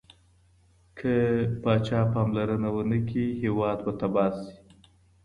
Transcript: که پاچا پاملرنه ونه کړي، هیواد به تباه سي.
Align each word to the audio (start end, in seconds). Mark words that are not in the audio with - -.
که 0.97 1.13
پاچا 1.61 2.01
پاملرنه 2.11 2.69
ونه 2.75 2.99
کړي، 3.07 3.25
هیواد 3.41 3.77
به 3.85 3.91
تباه 3.99 4.31
سي. 4.41 4.55